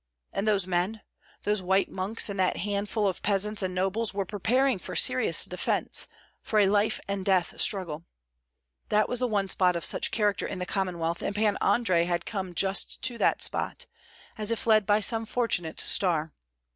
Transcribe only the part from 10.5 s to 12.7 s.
the Commonwealth, and Pan Andrei had come